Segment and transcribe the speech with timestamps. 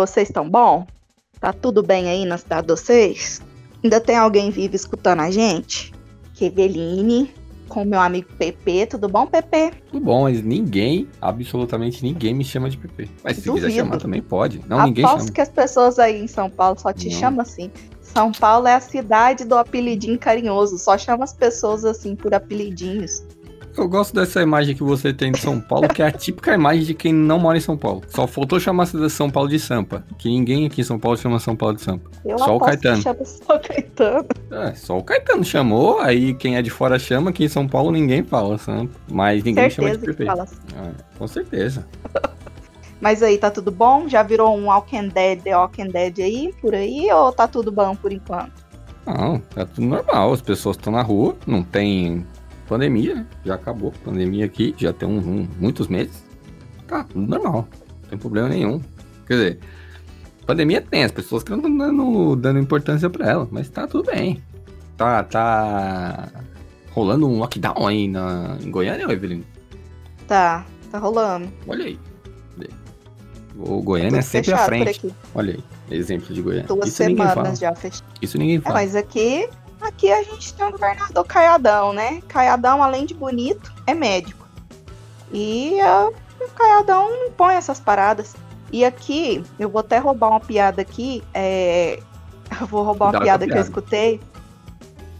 [0.00, 0.86] Vocês estão bom?
[1.38, 3.42] Tá tudo bem aí na cidade de vocês?
[3.84, 5.92] Ainda tem alguém vivo escutando a gente?
[6.34, 7.30] Keveline,
[7.68, 8.86] com meu amigo Pepe.
[8.86, 9.72] Tudo bom, Pepe?
[9.90, 13.10] Tudo bom, mas ninguém, absolutamente ninguém me chama de Pepe.
[13.22, 13.66] Mas se Duvido.
[13.66, 14.58] quiser chamar também pode.
[14.66, 15.30] Não, Aposto ninguém chama.
[15.32, 17.18] que as pessoas aí em São Paulo só te Não.
[17.20, 17.70] chamam assim.
[18.00, 20.78] São Paulo é a cidade do apelidinho carinhoso.
[20.78, 23.22] Só chama as pessoas assim por apelidinhos.
[23.76, 26.84] Eu gosto dessa imagem que você tem de São Paulo, que é a típica imagem
[26.84, 28.02] de quem não mora em São Paulo.
[28.08, 30.04] Só faltou chamar a São Paulo de Sampa.
[30.18, 32.10] Que ninguém aqui em São Paulo chama São Paulo de Sampa.
[32.24, 32.96] Eu Só o Caetano.
[32.96, 34.26] que chama só o Caetano.
[34.50, 37.92] É, só o Caetano chamou, aí quem é de fora chama, aqui em São Paulo
[37.92, 38.92] ninguém fala Sampa.
[39.10, 40.26] Mas ninguém me chama de Certeza que Pepe.
[40.26, 40.56] fala assim.
[40.76, 41.86] É, com certeza.
[43.00, 44.06] Mas aí, tá tudo bom?
[44.08, 47.10] Já virou um Walking Dead, The Walking Dead aí, por aí?
[47.10, 48.52] Ou tá tudo bom por enquanto?
[49.06, 50.34] Não, tá tudo normal.
[50.34, 52.26] As pessoas estão na rua, não tem
[52.70, 53.26] pandemia, né?
[53.44, 56.24] já acabou a pandemia aqui, já tem um- um- muitos meses.
[56.86, 57.68] Tá tudo normal,
[58.02, 58.80] não tem problema nenhum.
[59.26, 59.58] Quer dizer,
[60.46, 64.40] pandemia tem, as pessoas estão dando, dando importância pra ela, mas tá tudo bem.
[64.96, 66.28] Tá, tá
[66.92, 69.42] rolando um lockdown aí na, em Goiânia, Evelyn?
[70.28, 71.48] Tá, tá rolando.
[71.66, 71.98] Olha aí.
[73.58, 75.14] O Goiânia é sempre à frente.
[75.34, 75.54] Olha
[75.90, 76.66] aí, exemplo de Goiânia.
[76.66, 78.04] Duas Isso semanas já fechado.
[78.22, 78.74] Isso ninguém É, fala.
[78.76, 79.48] mas aqui,
[79.82, 82.22] aqui a gente tem um governador Caiadão, né?
[82.28, 84.46] Caiadão, além de bonito, é médico.
[85.32, 88.34] E ah, o Caiadão impõe essas paradas.
[88.72, 91.22] E aqui, eu vou até roubar uma piada aqui.
[91.34, 91.98] é,
[92.60, 94.20] Eu vou roubar uma piada que eu escutei.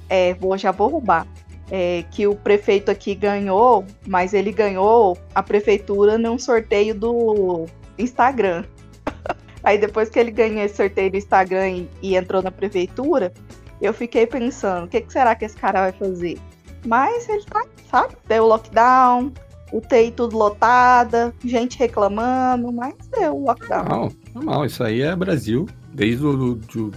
[0.08, 1.26] É, vou, já vou roubar.
[1.70, 8.64] É, que o prefeito aqui ganhou, mas ele ganhou a prefeitura num sorteio do Instagram.
[9.62, 13.32] Aí depois que ele ganhou esse sorteio do Instagram e, e entrou na prefeitura,
[13.80, 16.38] eu fiquei pensando, o que, que será que esse cara vai fazer?
[16.86, 18.14] Mas ele tá, sabe?
[18.26, 19.32] Deu lockdown,
[19.72, 23.84] UTI tudo lotada, gente reclamando, mas deu o lockdown.
[23.84, 24.66] Normal, normal.
[24.66, 25.68] Isso aí é Brasil.
[25.92, 26.90] Desde o do, de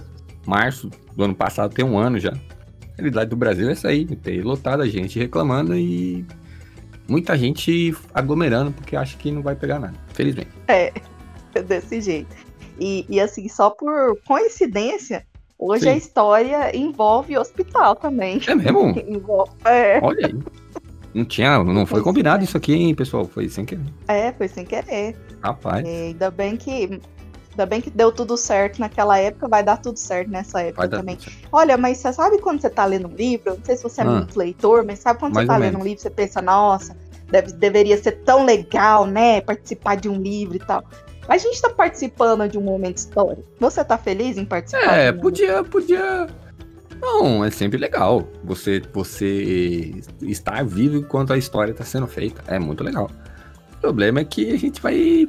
[0.46, 2.32] março do ano passado, tem um ano já.
[2.32, 4.04] A realidade do Brasil é essa aí.
[4.04, 6.24] Tem lotada gente reclamando e
[7.08, 9.94] muita gente aglomerando porque acha que não vai pegar nada.
[10.12, 10.50] Felizmente.
[10.68, 10.92] É,
[11.66, 12.34] desse jeito.
[12.78, 15.24] E, e assim, só por coincidência,
[15.58, 15.88] hoje Sim.
[15.90, 18.40] a história envolve hospital também.
[18.46, 18.90] É mesmo?
[19.08, 20.38] Envolve, é, Olha aí.
[21.12, 22.44] Não tinha, não foi Pois combinado é.
[22.44, 23.24] isso aqui, hein, pessoal?
[23.24, 23.84] Foi sem querer.
[24.08, 25.16] é, foi sem querer.
[25.42, 25.86] Rapaz.
[25.86, 27.00] É, ainda bem que.
[27.52, 31.16] Ainda bem que deu tudo certo naquela época, vai dar tudo certo nessa época também.
[31.52, 33.54] Olha, mas você sabe quando você tá lendo um livro?
[33.56, 34.10] Não sei se você é Ah.
[34.10, 36.96] muito leitor, mas sabe quando você tá ou lendo um livro, você pensa, nossa,
[37.30, 39.40] deve- deveria ser tão legal, né?
[39.40, 40.82] Participar de um livro e tal.
[41.28, 43.44] A gente tá participando de um momento histórico.
[43.58, 44.94] Você tá feliz em participar?
[44.94, 46.26] É, podia, podia.
[47.00, 52.42] Não, é sempre legal você, você estar vivo enquanto a história está sendo feita.
[52.46, 53.10] É muito legal.
[53.74, 55.26] O problema é que a gente vai.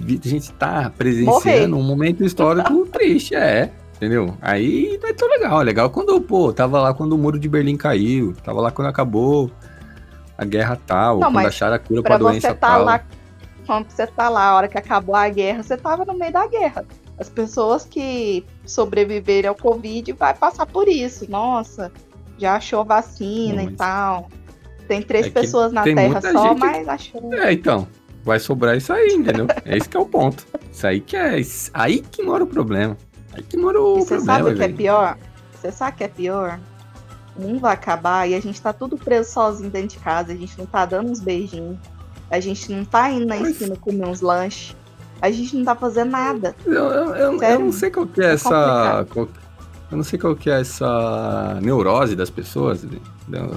[0.00, 3.70] A gente tá presenciando um momento histórico triste, é.
[3.96, 4.36] Entendeu?
[4.40, 5.60] Aí não é tão legal.
[5.60, 8.34] É legal quando, pô, tava lá quando o muro de Berlim caiu.
[8.42, 9.50] Tava lá quando acabou
[10.36, 11.20] a guerra tal.
[11.20, 12.84] Não, quando acharam a cura Pra pra doença você tá tal.
[12.84, 13.04] lá,
[13.66, 16.46] quando você tá lá, a hora que acabou a guerra, você tava no meio da
[16.46, 16.84] guerra.
[17.18, 21.30] As pessoas que sobreviverem ao Covid vai passar por isso.
[21.30, 21.92] Nossa,
[22.38, 24.28] já achou vacina e tal.
[24.88, 27.32] Tem três É pessoas na Terra só, gente- mas achou.
[27.34, 27.86] É, então.
[28.24, 29.46] Vai sobrar isso aí, entendeu?
[29.64, 30.46] é esse que é o ponto.
[30.70, 31.40] Isso aí que é.
[31.74, 32.96] Aí que mora o problema.
[33.32, 34.38] Aí que mora o E você problema.
[34.38, 34.76] sabe o que é velho.
[34.76, 35.18] pior?
[35.54, 36.60] Você sabe o que é pior?
[37.36, 40.32] O mundo vai acabar e a gente tá tudo preso sozinho dentro de casa.
[40.32, 41.78] A gente não tá dando uns beijinhos.
[42.32, 44.74] A gente não tá indo na Mas- esquina comer uns lanches.
[45.20, 46.56] A gente não tá fazendo nada.
[46.66, 49.06] Eu, eu, eu- eu não sei qual que é É essa.
[49.10, 49.28] qual-
[49.90, 52.84] eu não sei qual que é essa neurose das pessoas,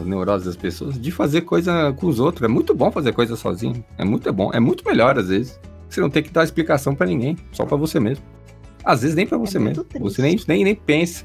[0.06, 2.44] neurose das pessoas, de fazer coisa com os outros.
[2.44, 3.84] É muito bom fazer coisa sozinho.
[3.98, 4.52] É muito bom.
[4.54, 5.60] É muito melhor, às vezes.
[5.90, 8.24] Você não tem que dar explicação pra ninguém, só pra você mesmo.
[8.84, 9.84] Às vezes nem pra você É mesmo.
[9.86, 10.04] triste.
[10.04, 11.24] Você nem, nem, nem pensa.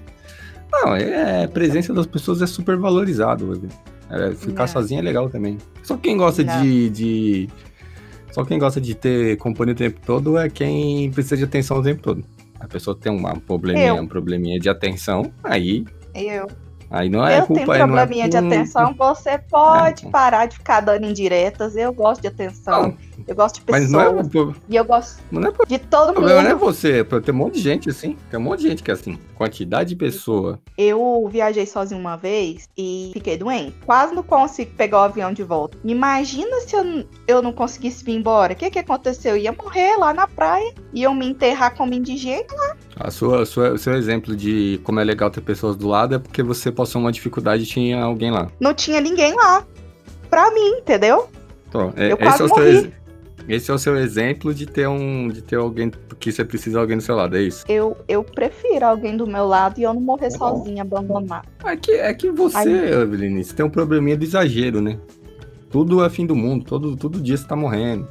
[0.73, 3.49] Não, é, a presença das pessoas é super valorizado.
[3.49, 3.69] velho.
[4.11, 4.69] É, ficar Não.
[4.69, 5.57] sozinho é legal também.
[5.83, 7.49] Só quem gosta de, de.
[8.33, 11.83] Só quem gosta de ter companhia o tempo todo é quem precisa de atenção o
[11.83, 12.25] tempo todo.
[12.59, 13.95] A pessoa tem uma probleminha, Eu.
[13.97, 15.85] um probleminha de atenção, aí,
[16.15, 16.47] Eu.
[16.91, 17.63] aí não é eu culpa.
[17.63, 20.11] tenho é probleminha de com- atenção, você pode É.
[20.11, 21.75] parar de ficar dando indiretas.
[21.77, 22.97] Eu gosto de atenção, Não,
[23.27, 23.91] eu gosto de mas pessoas.
[23.91, 26.55] não é, o pro- E eu gosto não é de todo O problema não é
[26.55, 26.61] mundo.
[26.65, 28.17] você, pô, tem um monte de gente assim.
[28.31, 29.19] Tem um monte de gente que é assim.
[29.37, 30.59] Quantidade de pessoa.
[30.77, 33.75] Eu viajei sozinha uma vez e fiquei doente.
[33.87, 35.77] Quase não consigo pegar o avião de volta.
[35.85, 38.53] Imagina se eu, eu não conseguisse vir embora.
[38.53, 39.33] O que que aconteceu?
[39.37, 40.73] Eu ia morrer lá na praia.
[40.93, 42.47] Iam me enterrar como indigente.
[42.97, 46.19] A sua, sua, o seu exemplo de como é legal ter pessoas do lado é
[46.19, 48.49] porque você passou uma dificuldade e tinha alguém lá.
[48.61, 49.65] Não tinha ninguém lá.
[50.29, 51.29] Pra mim, entendeu?
[51.69, 52.93] Então, é, Eu esse quase é o seu morri.
[53.49, 55.29] Esse é o seu exemplo de ter um.
[55.29, 57.65] de ter alguém que você precisa de alguém do seu lado, é isso?
[57.69, 60.57] Eu, eu prefiro alguém do meu lado e eu não morrer bom.
[60.59, 61.49] sozinha, abandonada.
[61.65, 64.99] É que, é que você, Aí- Eveline, você tem um probleminha do exagero, né?
[65.71, 68.09] Tudo é fim do mundo, todo, todo dia você tá morrendo.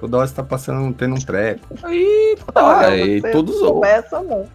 [0.00, 1.60] Toda hora você tá passando, tendo um treco.
[1.84, 4.46] Aí, tá, Olha, aí você todos não ou começa, não.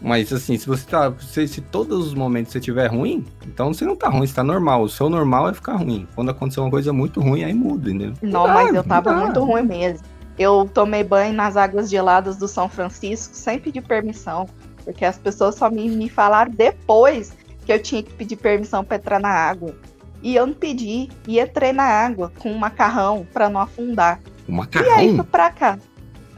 [0.00, 1.12] Mas assim, se você tá.
[1.20, 4.44] Se, se todos os momentos você tiver ruim, então você não tá ruim, você tá
[4.44, 4.82] normal.
[4.82, 6.06] O seu normal é ficar ruim.
[6.14, 8.14] Quando acontecer uma coisa muito ruim, aí muda, entendeu?
[8.22, 10.06] Não, mas eu tava muito ruim mesmo.
[10.38, 14.48] Eu tomei banho nas águas geladas do São Francisco sem pedir permissão.
[14.84, 17.36] Porque as pessoas só me, me falaram depois
[17.66, 19.74] que eu tinha que pedir permissão pra entrar na água.
[20.22, 21.08] E eu não pedi.
[21.26, 24.20] E entrei na água com um macarrão pra não afundar.
[24.48, 25.24] O E aí fui macarrão?
[25.24, 25.78] pra cá.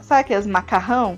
[0.01, 1.17] Sabe aqueles macarrão?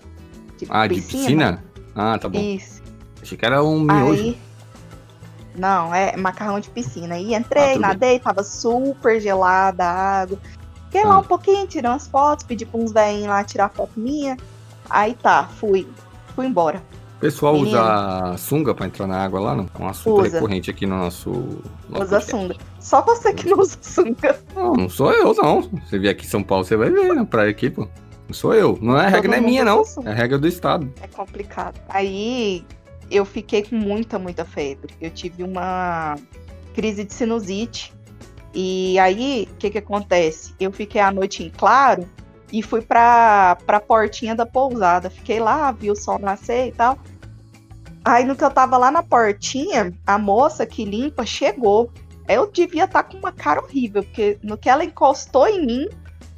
[0.57, 1.63] De Ah, de piscina?
[1.95, 2.39] Ah, tá bom.
[2.39, 2.81] Isso.
[3.21, 4.21] Achei que era um miojo.
[4.21, 4.37] Aí.
[5.55, 7.17] Não, é macarrão de piscina.
[7.17, 10.39] E entrei, Ah, nadei, tava super gelada a água.
[10.85, 11.19] Fiquei lá Ah.
[11.19, 14.35] um pouquinho, tirei umas fotos, pedi pra uns velhinhos lá tirar foto minha.
[14.89, 15.87] Aí tá, fui.
[16.35, 16.81] Fui embora.
[17.17, 17.79] O pessoal Menino.
[17.79, 19.69] usa sunga pra entrar na água lá, não?
[19.79, 20.33] É um assunto Usa.
[20.37, 21.29] recorrente aqui no nosso.
[21.29, 22.31] nosso Usa podcast.
[22.31, 22.55] sunga.
[22.79, 24.39] Só você que não usa sunga.
[24.55, 25.61] Não, não sou eu, não.
[25.61, 27.87] Você vier aqui em São Paulo, você vai ver na praia aqui, pô.
[28.27, 28.77] Não sou eu.
[28.81, 29.83] Não é a regra, não é minha, não.
[30.05, 30.91] É a regra do Estado.
[31.01, 31.79] É complicado.
[31.89, 32.65] Aí
[33.11, 34.93] eu fiquei com muita, muita febre.
[34.99, 36.15] Eu tive uma
[36.73, 37.93] crise de sinusite.
[38.53, 40.53] E aí, o que que acontece?
[40.59, 42.07] Eu fiquei a noite em claro
[42.51, 45.09] e fui pra, pra portinha da pousada.
[45.09, 46.97] Fiquei lá, vi o sol nascer e tal.
[48.05, 51.91] Aí no que eu tava lá na portinha, a moça que limpa chegou.
[52.27, 55.89] Eu devia estar com uma cara horrível, porque no que ela encostou em mim,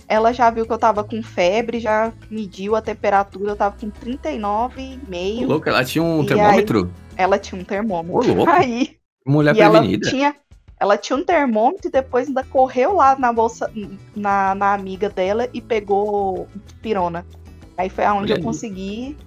[0.07, 3.90] ela já viu que eu tava com febre, já mediu a temperatura, eu tava com
[3.90, 5.44] 39,5.
[5.44, 6.92] Ô, louco, ela tinha um termômetro.
[7.18, 8.31] Ela tinha um termômetro.
[8.31, 8.52] Ô, louco.
[8.52, 10.10] Aí, Mulher e ela prevenida.
[10.10, 10.36] tinha,
[10.80, 13.72] ela tinha um termômetro e depois ainda correu lá na bolsa,
[14.16, 16.48] na, na amiga dela e pegou
[16.81, 17.25] pirona.
[17.78, 18.44] Aí foi aonde eu aí.
[18.44, 19.18] consegui,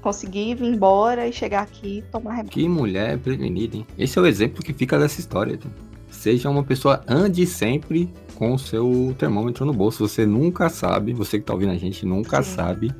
[0.00, 2.52] consegui vir embora e chegar aqui e tomar remédio.
[2.52, 3.86] Que mulher prevenida, hein?
[3.98, 5.58] Esse é o exemplo que fica dessa história.
[5.58, 5.68] tá?
[6.10, 10.06] Seja uma pessoa, ande sempre com o seu termômetro no bolso.
[10.06, 12.54] Você nunca sabe, você que tá ouvindo a gente nunca Sim.
[12.54, 12.94] sabe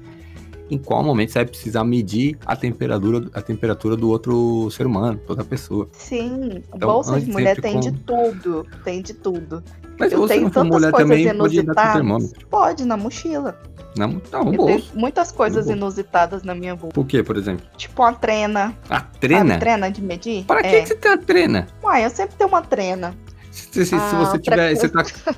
[0.68, 5.20] em qual momento você vai precisar medir a temperatura, a temperatura do outro ser humano,
[5.24, 5.88] toda pessoa.
[5.92, 9.62] Sim, Então, bolsa de mulher tem com- de tudo, tem de tudo.
[9.98, 11.92] Mas eu tenho tantas mulher coisas também, pode inusitadas.
[11.92, 12.46] termômetro.
[12.48, 13.56] Pode, na mochila.
[13.96, 14.88] Não, tá, um eu bolso.
[14.88, 16.92] tenho muitas coisas inusitadas na minha bolsa.
[16.92, 17.64] Por quê, por exemplo?
[17.76, 18.76] Tipo uma trena.
[18.90, 19.58] A trena?
[19.58, 20.44] trena de medir?
[20.44, 20.80] Para que, é.
[20.82, 21.66] que você tem a trena?
[21.82, 23.14] Uai, eu sempre tenho uma trena.
[23.56, 24.74] Se, se- se Ah, você tiver.
[24.76, 25.02] Você tá,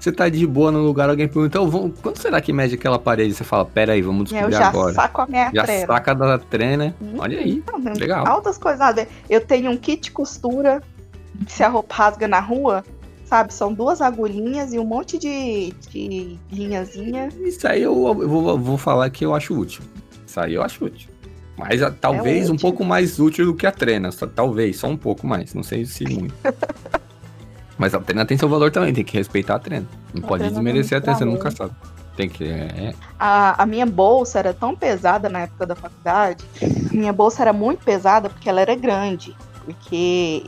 [0.00, 2.98] você tá de boa no lugar, alguém pergunta, "Ô, vamos- quanto será que mede aquela
[2.98, 3.32] parede?
[3.34, 4.94] Você fala, pera aí, vamos Eu descobrir já agora.
[4.94, 5.86] saco a minha Já trena.
[5.86, 6.94] saca da trena.
[7.00, 7.62] Hum, Olha aí.
[7.70, 8.26] não, não, legal.
[8.26, 9.08] Altas coisas a ver.
[9.30, 10.82] Eu tenho um kit costura.
[11.48, 12.84] Se a roupa rasga na rua,
[13.24, 13.52] sabe?
[13.54, 17.28] São duas agulhinhas e um monte de, de linhazinha.
[17.40, 19.82] Isso aí eu, eu vou, eu vou falar que eu acho útil.
[20.26, 21.08] Isso aí eu acho útil.
[21.56, 22.68] Mas a- talvez um útil.
[22.68, 24.12] pouco mais útil do que a trena.
[24.12, 25.54] Só, talvez, só um pouco mais.
[25.54, 26.34] Não sei se muito.
[27.76, 29.86] Mas a trena tem seu valor também, tem que respeitar a trena.
[30.12, 31.72] Não A pode trena desmerecer a trena, você nunca sabe.
[32.16, 32.44] Tem que.
[32.44, 36.44] É, A, a minha bolsa era tão pesada na época da faculdade.
[36.92, 39.36] Minha bolsa era muito pesada porque ela era grande.
[39.64, 40.44] Porque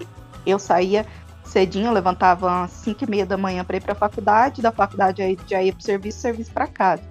[0.46, 1.04] eu saía
[1.44, 4.70] cedinho, eu levantava às 5 e meia da manhã para ir para a faculdade, da
[4.70, 7.02] faculdade aí já ia para serviço, serviço para casa.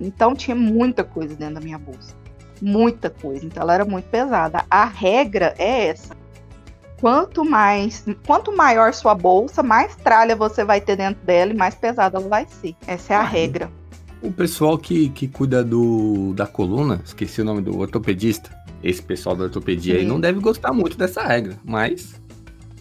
[0.00, 2.14] Então tinha muita coisa dentro da minha bolsa.
[2.60, 3.44] Muita coisa.
[3.44, 4.64] Então ela era muito pesada.
[4.70, 6.16] A regra é essa.
[7.00, 11.74] Quanto mais, quanto maior sua bolsa, mais tralha você vai ter dentro dela e mais
[11.74, 12.74] pesada ela vai ser.
[12.86, 13.70] Essa é a Ah, regra.
[14.22, 18.50] O pessoal que, que cuida do, da coluna, esqueci o nome do ortopedista.
[18.82, 20.06] Esse pessoal da ortopedia aí Sim.
[20.08, 22.20] não deve gostar muito dessa regra, mas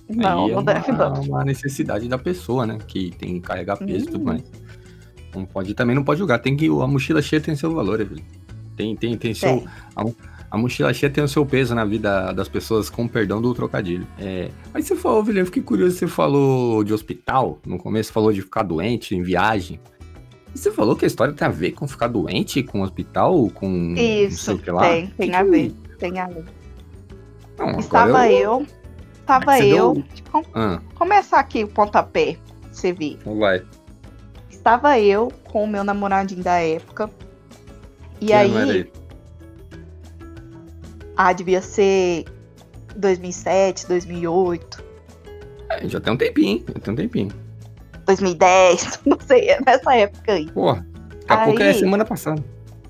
[0.10, 1.22] Não, aí é não deve uma, não.
[1.24, 2.78] uma necessidade da pessoa, né?
[2.88, 4.26] Que tem que carregar peso e tudo Hum.
[4.26, 4.44] mais.
[5.34, 6.40] Não pode, também não pode julgar.
[6.40, 8.24] Tem que, a mochila cheia tem seu valor, Evelyn.
[8.76, 9.60] Tem, tem, tem seu.
[9.60, 9.68] Tem.
[9.96, 10.04] A
[10.58, 14.08] mochila cheia tem o seu peso na vida das pessoas, com perdão do trocadilho.
[14.18, 18.42] É, mas você falou, eu fiquei curioso, você falou de hospital, no começo falou de
[18.42, 19.80] ficar doente em viagem.
[20.54, 23.94] E você falou que a história tem a ver com ficar doente, com hospital, com
[23.96, 24.82] sei Isso, que lá?
[24.82, 26.46] tem, tem Que a que- ver, tem a ver.
[27.58, 28.42] Não, Estava eu...
[28.60, 28.68] eu,
[29.20, 32.38] estava eu, deu- com- Ah, começar aqui o pontapé,
[32.72, 33.18] você ver.
[33.22, 33.62] então vai.
[34.50, 37.10] Estava eu com o meu namoradinho da época,
[38.20, 38.92] e Que aí?
[41.22, 42.24] Ah, devia ser
[42.96, 44.84] 2007, 2008,
[45.70, 46.66] É, já tem um tempinho, hein?
[46.74, 47.32] Já tem um tempinho.
[48.06, 50.50] 2010, não sei, é nessa época aí.
[50.50, 50.86] Porra,
[51.28, 52.42] daqui a pouco é Aí- semana passada.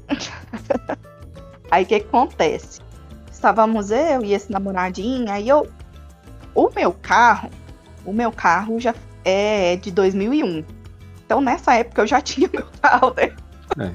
[1.72, 2.82] Aí o que que acontece?
[3.32, 5.68] Estávamos eu e esse namoradinho, aí eu.
[6.56, 7.50] O meu carro,
[8.06, 8.94] o meu carro já
[9.24, 10.64] é de 2001.
[11.26, 13.32] Então nessa época eu já tinha meu carro, né?
[13.80, 13.92] É.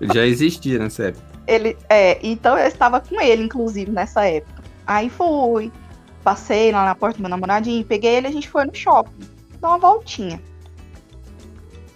[0.00, 1.27] Ele já existia nessa época.
[1.48, 4.62] Ele, é, então eu estava com ele, inclusive, nessa época.
[4.86, 5.72] Aí fui,
[6.22, 9.26] passei lá na porta do meu namoradinho, peguei ele e a gente foi no shopping,
[9.58, 10.40] dar uma voltinha.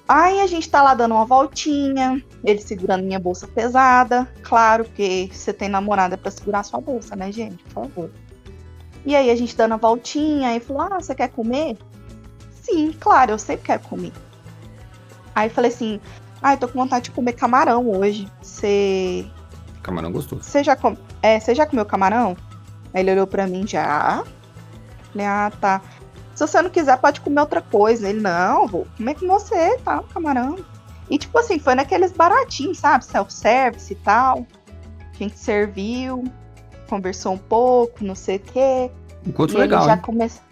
[0.09, 4.27] Aí a gente tá lá dando uma voltinha, ele segurando minha bolsa pesada.
[4.43, 7.63] Claro que você tem namorada para segurar sua bolsa, né, gente?
[7.65, 8.11] Por favor.
[9.05, 11.77] E aí a gente dando a voltinha, aí falou: Ah, você quer comer?
[12.63, 14.13] Sim, claro, eu sempre quero comer.
[15.35, 16.01] Aí falei assim:
[16.43, 18.29] Ah, eu tô com vontade de comer camarão hoje.
[18.43, 19.27] Você.
[19.83, 20.43] Camarão gostoso.
[20.43, 20.97] Você já, com...
[21.23, 22.37] é, você já comeu camarão?
[22.95, 24.23] Aí ele olhou pra mim já.
[25.11, 25.83] Falei, ah, tá.
[26.35, 28.09] Se você não quiser, pode comer outra coisa.
[28.09, 30.03] Ele, não, vou comer com você, tá?
[30.15, 30.57] Camarão.
[31.11, 33.05] E tipo assim, foi naqueles baratinhos, sabe?
[33.05, 34.47] Self-service e tal.
[35.13, 36.25] A gente serviu,
[36.89, 38.91] conversou um pouco, não sei o quê.
[39.27, 39.85] Encontro e legal.
[39.85, 40.43] Já começou.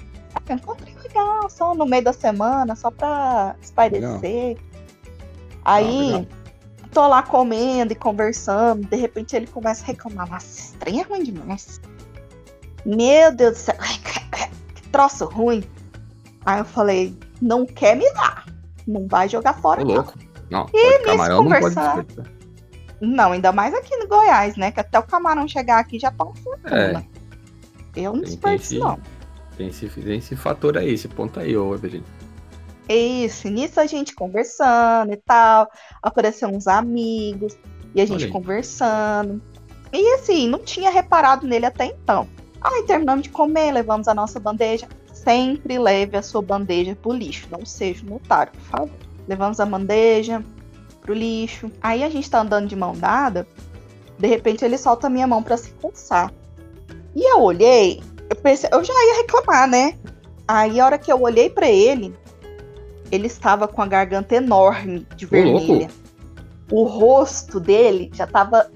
[0.49, 4.58] Encontro legal, só no meio da semana, só pra espairecer.
[5.64, 6.26] Aí, legal.
[6.92, 10.28] Tô lá comendo e conversando, de repente ele começa a reclamar.
[10.28, 11.80] Nossa, esse trem é ruim demais.
[12.85, 13.76] Meu Deus do céu,
[14.75, 15.62] que troço ruim.
[16.44, 18.47] Aí eu falei, não quer me dar.
[18.87, 19.94] Não vai jogar fora, Ô, não.
[19.94, 20.14] louco.
[20.50, 21.97] Não, E nisso não conversar.
[22.02, 22.40] desperdiçar.
[23.00, 24.70] Não, ainda mais aqui no Goiás, né?
[24.73, 27.06] Que até o camarão chegar aqui já tá uma fortuna.
[27.97, 28.99] Eu não desperdiço, não.
[29.56, 32.02] Tem esse, tem esse fator aí, esse ponto aí, ô Evelyn.
[32.92, 35.70] Isso, nisso a gente conversando e tal,
[36.02, 37.56] apareceu uns amigos,
[37.94, 39.40] e a gente conversando.
[39.92, 42.26] E assim, não tinha reparado nele até então.
[42.61, 44.88] Aí terminamos de comer, levamos a nossa bandeja.
[45.12, 48.90] Sempre leve a sua bandeja pro lixo, não seja um otário, por favor.
[49.28, 50.42] Levamos a bandeja
[51.00, 51.70] pro lixo.
[51.80, 53.47] Aí a gente tá andando de mão dada,
[54.18, 56.32] de repente ele solta a minha mão pra se coçar.
[57.14, 59.99] E eu olhei, eu pensei, eu já ia reclamar, né?
[60.47, 62.14] Aí a hora que eu olhei pra ele,
[63.11, 65.88] ele estava com a garganta enorme de vermelha.
[66.71, 68.71] O rosto dele já estava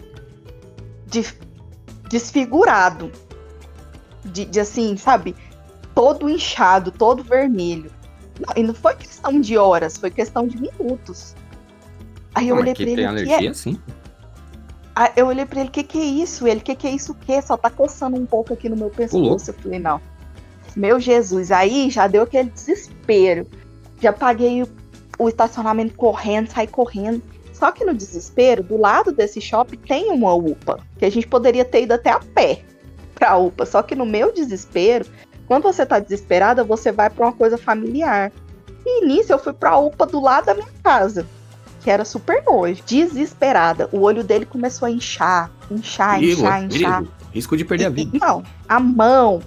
[2.09, 3.11] desfigurado.
[4.25, 5.37] De, de assim, sabe?
[5.95, 7.91] Todo inchado, todo vermelho.
[8.41, 11.35] Não, e não foi questão de horas, foi questão de minutos.
[12.35, 13.55] Aí eu olhei pra ele, tem "O que alergia, é?
[13.55, 13.79] sim.
[14.97, 16.47] Aí eu olhei pra ele, que que é isso?
[16.47, 17.41] Ele, que que é isso o quê?
[17.43, 19.51] Só tá coçando um pouco aqui no meu pescoço.
[19.51, 20.01] Eu falei, não.
[20.75, 23.47] Meu Jesus, aí já deu aquele desespero.
[24.05, 24.69] Já paguei o,
[25.19, 27.23] o estacionamento correndo, saí correndo.
[27.55, 31.65] Só que no desespero, do lado desse shopping tem uma UPA, que a gente poderia
[31.65, 32.61] ter ido até a pé
[33.15, 33.65] pra UPA.
[33.65, 35.07] Só que no meu desespero,
[35.47, 38.31] quando você tá desesperada, você vai pra uma coisa familiar.
[38.85, 41.27] E nisso eu fui pra UPA do lado da minha casa,
[41.83, 42.83] que era super longe.
[42.85, 43.89] Desesperada.
[43.91, 46.99] O olho dele começou a inchar, inchar, Perigo, inchar, inchar.
[46.99, 47.15] perigo.
[47.33, 48.19] Risco de perder a vida.
[48.21, 49.41] Não, a mão.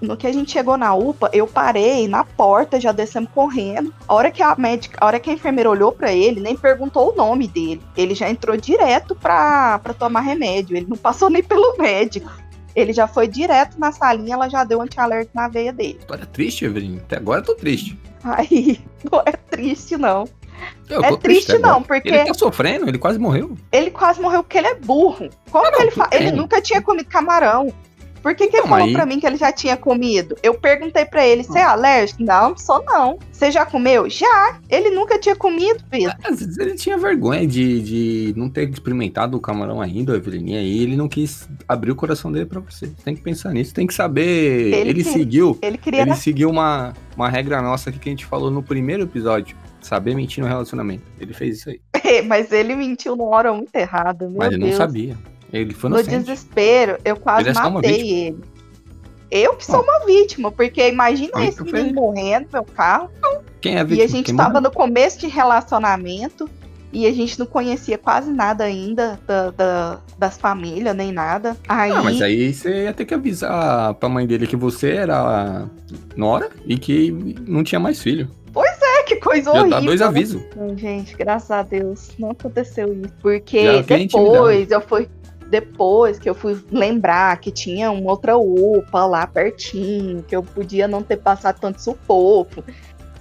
[0.00, 3.92] No que a gente chegou na UPA, eu parei na porta, já descemos correndo.
[4.06, 7.12] A hora que a médica, a hora que a enfermeira olhou pra ele, nem perguntou
[7.12, 7.80] o nome dele.
[7.96, 10.76] Ele já entrou direto pra, pra tomar remédio.
[10.76, 12.30] Ele não passou nem pelo médico.
[12.76, 15.96] Ele já foi direto na salinha, ela já deu anti-alerta na veia dele.
[16.00, 16.98] História triste, Evelyn.
[16.98, 17.98] Até agora eu tô triste.
[18.22, 18.80] Aí,
[19.10, 20.28] não é triste, não.
[20.88, 21.74] Eu É triste, agora.
[21.74, 23.56] não, porque- Ele tá sofrendo, ele quase morreu.
[23.72, 25.28] Ele quase morreu porque ele é burro.
[25.50, 26.08] Como não, que ele tudo fa...
[26.12, 27.72] Ele nunca tinha comido camarão.
[28.24, 30.34] Por que, que ele Então, falou aí- pra mim que ele já tinha comido?
[30.42, 32.22] Eu perguntei pra ele, você é alérgico?
[32.24, 33.18] Não, sou não.
[33.30, 34.08] Você já comeu?
[34.08, 34.58] Já.
[34.70, 36.16] Ele nunca tinha comido, Pedro.
[36.24, 40.54] Às vezes ele tinha vergonha de, de não ter experimentado o camarão ainda, Evelyn.
[40.54, 42.86] E ele não quis abrir o coração dele pra você.
[43.04, 44.72] Tem que pensar nisso, tem que saber.
[44.72, 45.58] Ele Ele, que- seguiu.
[45.60, 46.00] Ele queria.
[46.00, 49.54] Ele seguiu uma, uma regra nossa aqui que a gente falou no primeiro episódio.
[49.82, 51.02] Saber mentir no relacionamento.
[51.20, 51.78] Ele fez isso aí.
[52.26, 54.26] Mas ele mentiu numa hora muito errada.
[54.26, 54.70] Meu mas ele Deus.
[54.70, 55.14] não sabia.
[55.54, 58.38] Ele foi No desespero, eu quase Ele é matei ele.
[59.30, 63.08] Eu que sou uma vítima, porque imagina esse menino morrendo meu carro.
[63.60, 64.04] Quem é a E vítima?
[64.04, 64.62] a gente Quem tava morreu?
[64.62, 66.48] no começo de relacionamento
[66.92, 71.56] e a gente não conhecia quase nada ainda da- da- das famílias, nem nada.
[71.68, 75.68] Aí, Ah, mas aí você ia ter que avisar pra mãe dele que você era
[76.16, 77.10] Nora e que
[77.46, 78.28] não tinha mais filho.
[78.56, 79.70] é que coisa Já horrível.
[79.70, 80.06] dá dois né?
[80.06, 80.42] avisos.
[80.76, 83.12] Gente, graças a Deus, não aconteceu isso.
[83.20, 85.08] Porque Já depois eu fui.
[85.50, 90.88] Depois que eu fui lembrar que tinha uma outra UPA lá pertinho, que eu podia
[90.88, 92.64] não ter passado tanto sufoco,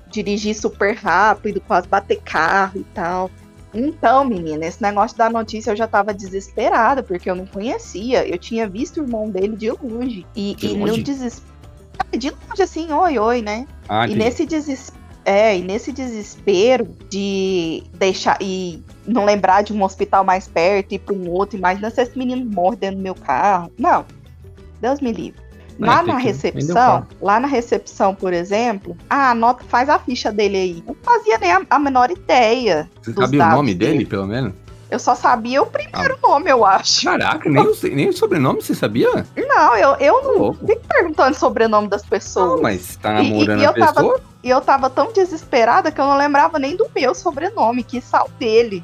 [0.09, 3.29] dirigir super rápido, quase bater carro e tal.
[3.73, 8.25] Então, menina, esse negócio da notícia eu já tava desesperada, porque eu não conhecia.
[8.27, 10.25] Eu tinha visto o irmão dele de longe.
[10.35, 10.97] E, De e longe?
[10.97, 11.53] no desespero.
[12.15, 13.67] De longe, assim, oi, oi, né?
[13.89, 15.02] Ah, E nesse desespero.
[15.25, 20.99] É, e nesse desespero de deixar e não lembrar de um hospital mais perto, ir
[20.99, 23.71] para um outro, imagina se esse menino morre dentro do meu carro.
[23.77, 24.05] Não.
[24.81, 25.41] Deus me livre.
[25.79, 30.83] Lá na recepção, lá na recepção, por exemplo, ah, anota, faz a ficha dele aí.
[30.85, 32.87] Não fazia nem a, a menor ideia.
[33.01, 34.53] Você sabia o nome dele, pelo menos?
[34.91, 35.69] Eu só sabia o Ah.
[35.69, 37.05] primeiro nome, eu acho.
[37.05, 39.25] Caraca, nem o, nem o sobrenome você sabia?
[39.35, 42.51] Não, eu, eu não fico perguntando o sobrenome das pessoas.
[42.57, 44.21] Não, mas tá E- e- namorando e a eu tava- pessoa?
[44.43, 48.29] E eu tava tão desesperada que eu não lembrava nem do meu sobrenome, que sal
[48.37, 48.83] dele.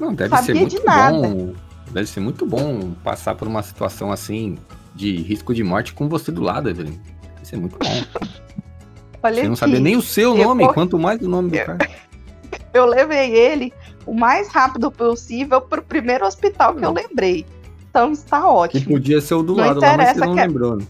[0.00, 1.18] Não, deve sabia ser de muito nada.
[1.28, 1.52] bom.
[1.90, 4.56] Deve ser muito bom passar por uma situação assim
[4.94, 6.98] de risco de morte com você do lado, Evelyn.
[7.34, 7.88] Deve ser muito bom.
[9.22, 11.56] Olha Você não sabia nem o seu eu nome, vou- quanto mais o nome do
[11.56, 11.78] Eu- cara.
[12.72, 13.72] eu levei ele
[14.06, 17.44] o mais rápido possível pro primeiro hospital que eu lembrei.
[17.90, 18.84] Então está Que ótimo.
[18.86, 20.76] podia ser o do Não lado lá, mas você não que é- lembrou.
[20.76, 20.86] né?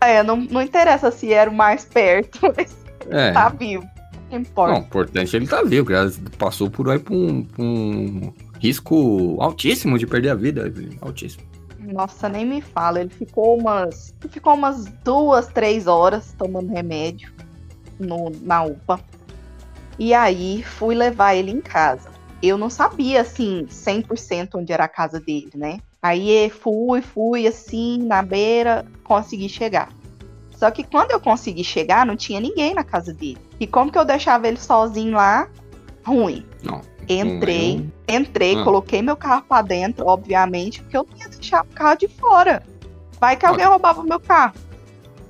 [0.00, 2.74] É, não, não interessa se era o mais perto, mas
[3.10, 3.32] É.
[3.32, 3.88] tá vivo.
[4.30, 4.72] Não importa.
[4.72, 5.88] Não, o importante é ele tá vivo,
[6.36, 10.72] passou por aí por um, por um risco altíssimo de perder a vida.
[11.00, 11.44] Altíssimo.
[11.78, 13.00] Nossa, nem me fala.
[13.00, 14.14] Ele ficou umas.
[14.30, 17.32] Ficou umas duas, três horas tomando remédio
[17.98, 19.00] no, na UPA.
[19.98, 22.10] E aí fui levar ele em casa.
[22.42, 25.78] Eu não sabia, assim, 100% onde era a casa dele, né?
[26.02, 29.88] Aí fui, fui, assim, na beira, consegui chegar.
[30.56, 33.38] Só que quando eu consegui chegar, não tinha ninguém na casa dele.
[33.60, 35.48] E como que eu deixava ele sozinho lá?
[36.04, 36.46] Ruim.
[36.62, 36.80] Não.
[37.08, 38.64] Entrei, entrei, Ah.
[38.64, 42.62] coloquei meu carro pra dentro, obviamente, porque eu não ia deixar o carro de fora.
[43.20, 44.54] Vai que alguém roubava o meu carro.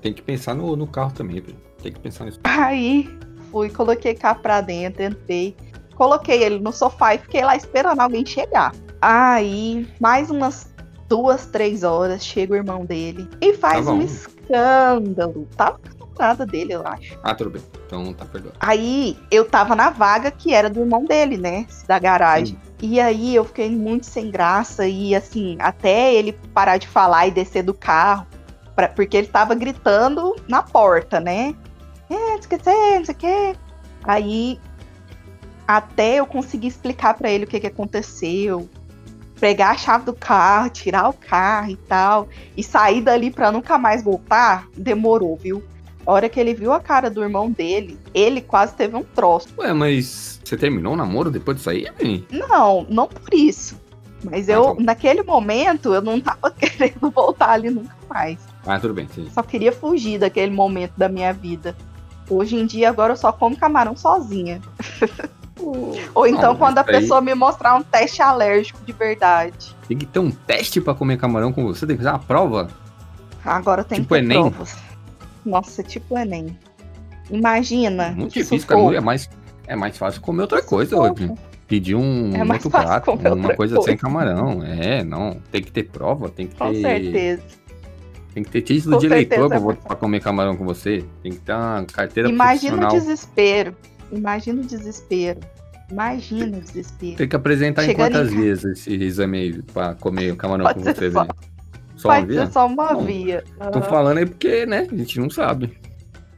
[0.01, 1.57] Tem que pensar no, no carro também, Evelyn.
[1.83, 2.41] Tem que pensar nisso.
[2.45, 3.09] Aí
[3.51, 5.57] fui, coloquei o carro pra dentro, entrei,
[5.95, 8.73] coloquei ele no sofá e fiquei lá esperando alguém chegar.
[9.01, 10.73] Aí, mais umas
[11.09, 14.13] duas, três horas, chega o irmão dele e faz Tava um onde?
[14.51, 15.47] Escândalo.
[15.57, 17.19] Tava com a namorada dele, eu acho.
[17.23, 17.63] Ah, tudo bem.
[17.87, 18.57] Então tá perdoado.
[18.61, 21.67] Aí eu tava na vaga que era do irmão dele, né?
[21.87, 22.59] Da garagem.
[22.83, 27.31] E aí eu fiquei muito sem graça e assim, até ele parar de falar e
[27.31, 28.27] descer do carro,
[28.75, 31.55] pra- porque ele tava gritando na porta, né?
[32.11, 33.57] É, não sei o que, não sei o que.
[34.05, 34.61] Aí
[35.67, 38.69] até eu conseguir explicar pra ele o que que aconteceu,
[39.41, 43.79] pegar a chave do carro, tirar o carro e tal, e sair dali pra nunca
[43.79, 45.63] mais voltar, demorou, viu?
[46.07, 49.49] A hora que ele viu a cara do irmão dele, ele quase teve um troço.
[49.59, 51.87] Ué, mas você terminou o namoro depois disso aí?
[52.31, 53.77] Não, não por isso.
[54.23, 58.39] Mas Ah, eu, tá naquele momento, eu não tava querendo voltar ali nunca mais.
[58.65, 59.09] Ah, tudo bem.
[59.15, 59.29] Sim.
[59.33, 61.77] Só queria fugir daquele momento da minha vida.
[62.31, 64.61] Hoje em dia, agora eu só como camarão sozinha.
[66.15, 69.75] Ou então Não, quando a isso aí- pessoa me mostrar um teste alérgico de verdade.
[69.89, 72.69] Tem que ter um teste pra comer camarão com você, tem que fazer uma prova.
[73.45, 74.41] Agora tem Tipo que ter Enem?
[74.51, 74.77] provas.
[75.45, 76.57] Nossa, tipo Enem.
[77.31, 78.11] Imagina.
[78.11, 78.97] Muito que difícil, cara.
[78.97, 79.29] É mais,
[79.67, 80.97] é mais fácil comer outra coisa.
[80.97, 81.35] Evelyn.
[81.67, 83.83] Pedir um É outro prato, uma coisa, coisa.
[83.83, 84.63] sem camarão.
[84.63, 85.41] É, não.
[85.51, 86.81] Tem que ter prova, tem que Com ter.
[86.81, 87.43] certeza.
[88.33, 91.05] Tem que ter título Com de eleitor pra, é pra comer camarão com você.
[91.23, 93.75] Tem que ter uma carteira Imagina o desespero.
[94.13, 95.41] Imagina o desespero.
[95.91, 97.17] Imagina o desespero.
[97.17, 100.85] Tem que apresentar em quantas em vias esse exame aí pra comer camarão Pode com
[100.85, 101.27] você, só-?
[101.97, 102.47] Só uma Pode via?
[102.47, 103.05] ser só uma Não.
[103.05, 103.45] via.
[103.73, 103.83] Tô Aham.
[103.83, 105.77] falando aí porque, né, a gente não sabe.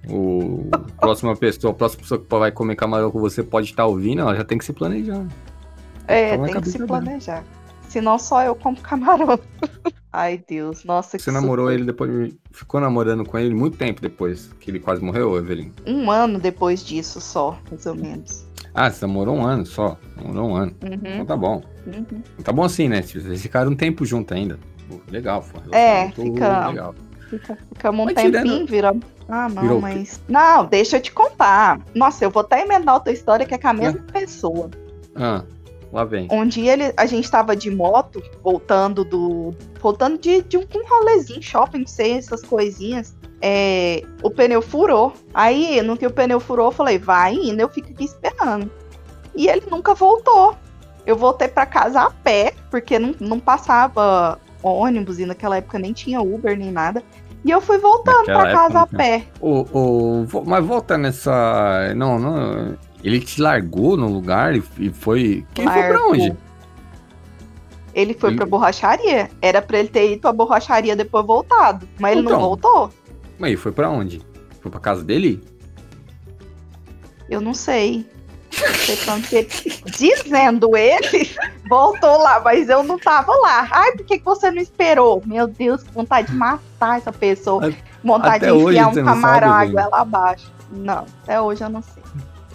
[0.09, 0.69] O
[1.01, 4.35] próxima pessoa, a próxima pessoa que vai comer camarão com você pode estar ouvindo, ela
[4.35, 5.27] já tem que se planejar.
[6.07, 6.87] É, tem que se dela.
[6.89, 7.45] planejar.
[7.89, 9.39] Senão só eu como camarão.
[10.13, 10.85] Ai, Deus.
[10.85, 11.79] Nossa, que Você namorou sufoco.
[11.79, 15.71] ele depois, ficou namorando com ele muito tempo depois que ele quase morreu, Evelyn.
[15.87, 18.47] Um ano depois disso só, mais ou menos.
[18.79, 19.97] Ah, você namorou um ano só.
[20.17, 20.73] Namorou um ano.
[20.83, 21.63] Então Uhum, tá bom.
[21.87, 22.23] uhum.
[22.45, 23.03] Tá bom assim, né?
[23.03, 24.59] Vocês ficaram um tempo junto ainda.
[24.89, 25.61] Pô, Legal, foi.
[25.73, 26.95] É, relacionamento fica- Legal.
[27.29, 29.05] Fica, ficamos um Mas tempinho, tirando- viramos.
[29.29, 30.23] Ah, não, Virou mas.
[30.29, 31.81] Não, deixa eu te contar.
[31.95, 34.71] Nossa, eu vou até emendar outra história que é com a mesma pessoa.
[35.15, 35.43] Ah,
[35.93, 36.29] lá vem.
[36.31, 39.55] Um dia ele, a gente tava de moto, voltando do.
[39.81, 43.17] Voltando de, de um, um rolezinho, shopping, sei, essas coisinhas.
[43.41, 45.13] É, o pneu furou.
[45.33, 48.71] Aí, no que o pneu furou, eu falei, vai indo, eu fico aqui esperando.
[49.35, 50.57] E ele nunca voltou.
[51.07, 55.93] Eu voltei pra casa a pé, porque não, não passava ônibus e naquela época nem
[55.93, 57.03] tinha Uber nem nada.
[57.45, 59.25] E eu fui voltando pra casa época a pé.
[59.41, 61.95] Ô, vo- mas volta nessa.
[61.95, 62.77] Não, não.
[63.09, 65.47] Ele te largou no lugar e, e foi.
[65.55, 66.37] Quem foi pra onde?
[67.95, 69.31] Ele foi Ele- pra borracharia.
[69.41, 71.89] Era pra ele ter ido pra borracharia depois voltado.
[71.99, 72.33] Mas ele Então.
[72.35, 72.91] não voltou.
[73.39, 74.21] Mas ele foi pra onde?
[74.61, 75.43] Foi pra casa dele?
[77.31, 78.07] Eu não sei.
[79.33, 79.49] Ele...
[79.87, 81.31] Dizendo ele,
[81.69, 83.69] voltou lá, mas eu não tava lá.
[83.71, 85.23] Ai, por que, que você não esperou?
[85.25, 87.73] Meu Deus, que vontade de matar essa pessoa.
[88.03, 90.53] Vontade até de enfiar um camarão água lá abaixo.
[90.73, 92.03] Não, até hoje eu não sei.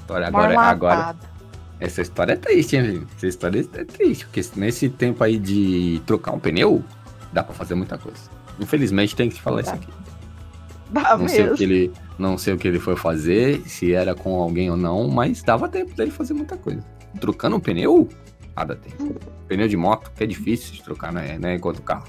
[0.03, 1.15] História, agora, agora,
[1.79, 3.07] essa história é triste, hein, gente?
[3.17, 6.83] Essa história é triste, porque nesse tempo aí de trocar um pneu,
[7.31, 8.19] dá pra fazer muita coisa.
[8.59, 9.61] Infelizmente tem que te falar Dá.
[9.61, 9.87] isso aqui.
[10.89, 11.57] Dá Não sei, o mesmo.
[11.57, 15.07] que ele, não sei o que ele foi fazer, se era com alguém ou não,
[15.07, 16.81] mas dava tempo dele fazer muita coisa.
[17.19, 18.07] Trocando um pneu,
[18.55, 19.15] nada tempo.
[19.47, 21.39] Pneu de moto, que é difícil de trocar, né?
[21.41, 22.05] É igual do carro.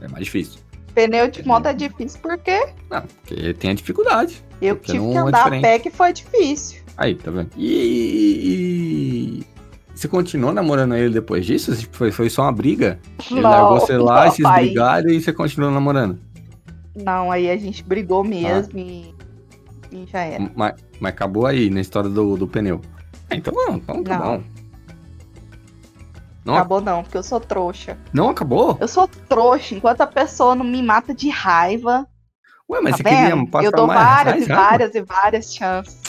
[0.00, 0.60] É mais difícil.
[0.94, 4.42] Pneu de moto é difícil porque Não, porque tem a dificuldade.
[4.60, 5.62] eu tive que é andar a diferente.
[5.62, 6.77] pé que foi difícil.
[6.98, 7.50] Aí, tá vendo?
[7.56, 9.44] E,
[9.94, 11.72] você continuou namorando ele depois disso?
[11.92, 12.98] Foi, foi só uma briga?
[13.30, 16.18] Ele Não, largou você lá, não, vocês brigaram e você continuou namorando.
[16.96, 18.28] Não, aí a gente brigou Ah.
[18.28, 19.14] mesmo e,
[19.92, 20.50] e já era.
[20.56, 22.80] Mas, mas acabou aí na história do, do pneu.
[23.30, 24.38] Ah, então não, então tá Não.
[24.38, 24.42] bom.
[26.44, 27.96] Não, Acabou não, porque eu sou trouxa.
[28.12, 28.76] não acabou?
[28.80, 32.08] Eu sou trouxa, enquanto a pessoa não me mata de raiva.
[32.70, 33.46] Ué, mas tá você queria vendo?
[33.50, 36.07] passar Eu dou mais, várias mais e várias e várias chances.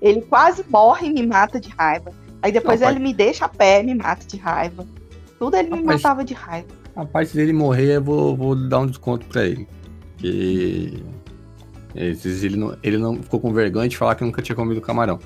[0.00, 2.12] Ele quase morre e me mata de raiva.
[2.42, 4.86] Aí depois Não, ele me deixa a pé e me mata de raiva.
[5.38, 6.68] Tudo ele me matava de raiva.
[6.94, 9.68] A parte dele morrer, eu vou, vou dar um desconto pra ele.
[10.16, 11.02] Que.
[11.94, 15.18] Ele, não, ele não ficou com vergonha de falar que nunca tinha comido camarão.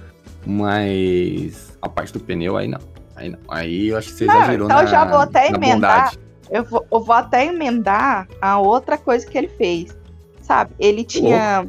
[0.46, 2.80] Mas a parte do pneu, aí não.
[3.16, 3.38] Aí não.
[3.48, 6.14] Aí eu acho que você Não, exagerou então na, eu já vou até emendar.
[6.50, 9.96] Eu vou, eu vou até emendar a outra coisa que ele fez.
[10.40, 10.74] Sabe?
[10.78, 11.66] Ele tinha.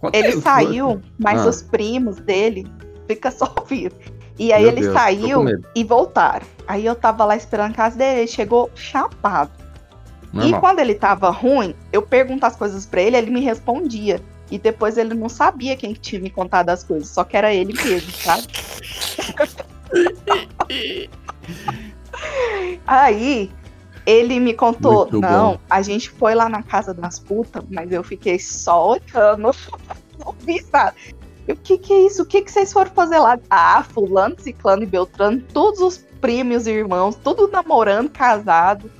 [0.00, 1.48] Conta Ele aí, saiu, mas Ah.
[1.48, 2.66] os primos dele
[3.08, 3.94] fica só ouvindo.
[4.38, 6.46] E aí Meu ele Deus, saiu e voltaram.
[6.68, 9.50] Aí eu tava lá esperando a casa dele, ele chegou chapado.
[10.34, 14.20] E quando ele tava ruim, eu perguntava as coisas pra ele, ele me respondia.
[14.50, 17.54] E depois ele não sabia quem que tinha me contado as coisas, só que era
[17.54, 18.46] ele mesmo, sabe?
[22.86, 23.50] Aí
[24.06, 25.60] ele me contou, Muito não, bom.
[25.68, 29.42] a gente foi lá na casa das putas, mas eu fiquei só olhando,
[30.18, 30.94] não vi nada.
[31.46, 32.22] Eu, O que que é isso?
[32.22, 33.38] O que que vocês foram fazer lá?
[33.50, 38.90] Ah, fulano, ciclano e beltrano, todos os primos e irmãos, tudo namorando, casado,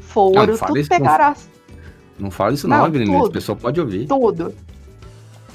[0.00, 1.48] foram, Não, tudo isso, não pegaram as
[2.18, 3.26] Não fala isso não, Não, tudo.
[3.26, 4.06] O pessoal pode ouvir.
[4.06, 4.54] tudo.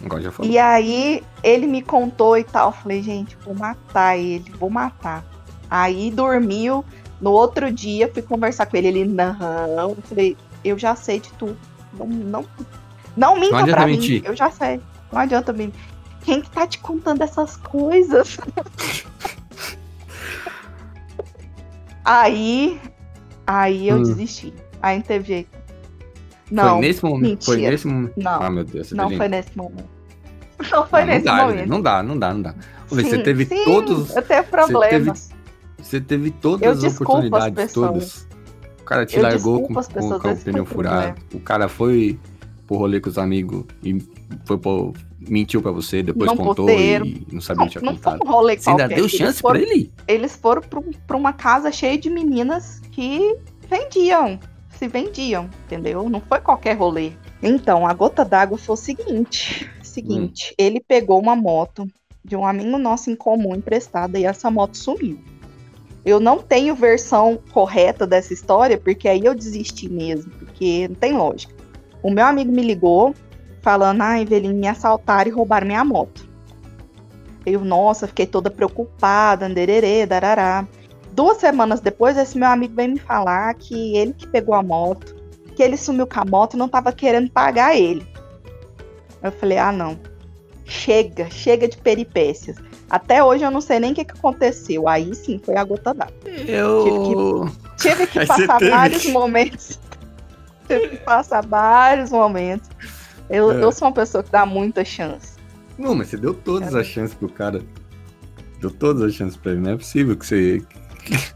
[0.04, 0.52] Agora já falou.
[0.52, 2.70] E aí ele me contou e tal.
[2.70, 5.24] Eu falei, gente, vou matar ele, vou matar.
[5.70, 6.84] Aí dormiu.
[7.22, 8.88] No outro dia fui conversar com ele.
[8.88, 9.90] Ele, não.
[9.92, 11.58] Eu falei, eu já sei de tudo.
[11.94, 12.46] Não, não,
[13.16, 13.94] não minta adianta pra mim.
[13.94, 14.22] mentir.
[14.26, 14.82] Eu já sei.
[15.12, 15.80] Não adianta mentir.
[16.24, 18.38] Quem que tá te contando essas coisas?
[22.04, 22.80] aí,
[23.46, 24.04] aí eu Hum.
[24.04, 24.54] desisti.
[24.82, 25.50] Aí não teve jeito.
[26.52, 27.46] Não, foi nesse momento.
[27.46, 27.72] Foi mentira.
[27.72, 28.14] nesse momento.
[28.18, 28.92] não, Ah, meu Deus.
[28.92, 29.90] não foi nesse momento.
[30.72, 31.68] Não foi Ah, não nesse dá, momento.
[31.70, 32.56] Não dá, não dá, não dá.
[32.90, 34.16] Ô, Você Sim, teve sim, todos.
[34.16, 35.30] Eu tenho problemas.
[35.86, 37.90] Você teve todas as as oportunidades, pessoas.
[37.92, 38.28] todas.
[38.82, 41.20] O cara te Eu largou com, as com- com o pneu o furado.
[41.34, 42.20] O cara foi
[42.68, 44.00] pro rolê com os amigos e
[44.46, 47.98] foi pro, mentiu pra você, depois Não contou e não sabia o que tinha não
[48.00, 49.92] foi um rolê Você ainda deu Eles chance foram- pra ele?
[50.08, 53.38] Eles foram pra pra uma casa cheia de meninas que
[53.70, 54.40] vendiam.
[54.78, 56.10] Se vendiam, entendeu?
[56.10, 57.12] Não foi qualquer rolê.
[57.42, 59.70] Então, a gota d'água foi o seguinte.
[59.84, 60.56] Seguinte, Hum.
[60.58, 61.88] ele pegou uma moto
[62.24, 65.18] de um amigo nosso em comum emprestada e essa moto sumiu.
[66.06, 71.14] Eu não tenho versão correta dessa história, porque aí eu desisti mesmo, porque não tem
[71.14, 71.54] lógica.
[72.04, 73.16] O meu amigo me ligou
[73.62, 76.30] falando, ah, Evelyn, me assaltaram e roubaram minha moto.
[77.44, 80.68] Eu, nossa, fiquei toda preocupada, andererê, darará.
[81.12, 85.16] Duas semanas depois, esse meu amigo veio me falar que ele que pegou a moto,
[85.56, 88.06] que ele sumiu com a moto e não tava querendo pagar ele.
[89.24, 89.98] Eu falei, ah, não.
[90.66, 92.58] Chega, chega de peripécias.
[92.90, 94.88] Até hoje eu não sei nem o que, que aconteceu.
[94.88, 96.14] Aí sim foi a gota d'água.
[96.48, 97.50] Eu.
[97.78, 99.80] Tive que Aí você passar vários que- momentos.
[100.68, 102.70] Tive que passar vários momentos.
[103.30, 103.64] Eu, É.
[103.64, 105.36] eu sou uma pessoa que dá muita chance.
[105.78, 107.62] Não, mas você deu todas as chances pro cara.
[108.62, 109.62] Deu todas as chances pra ele.
[109.62, 110.62] Não é possível que você.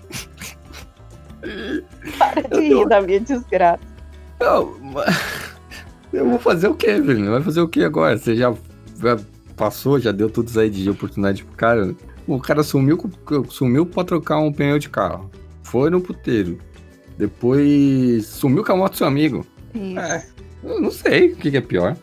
[2.17, 3.79] Para de rir da minha desgraça.
[4.39, 5.15] Não, mas...
[6.11, 7.29] Eu vou fazer o quê, velho?
[7.31, 8.17] Vai fazer o quê agora?
[8.17, 8.53] Você já
[9.59, 11.93] passou, já deu tudo isso aí de oportunidade pro cara?
[12.25, 12.97] O cara sumiu,
[13.49, 15.29] sumiu pra trocar um pneu de carro.
[15.63, 16.57] Foi no puteiro.
[17.17, 19.45] Depois sumiu com a moto do seu amigo.
[19.75, 19.99] Isso.
[19.99, 20.25] É,
[20.63, 21.97] eu não sei o que, que é pior.